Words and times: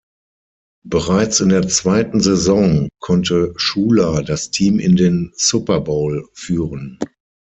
Bereits 0.83 1.41
in 1.41 1.49
der 1.49 1.67
zweiten 1.67 2.21
Saison 2.21 2.89
konnte 2.99 3.53
Shula 3.55 4.23
das 4.23 4.49
Team 4.49 4.79
in 4.79 4.95
den 4.95 5.31
Super 5.35 5.79
Bowl 5.81 6.27
führen. 6.33 6.97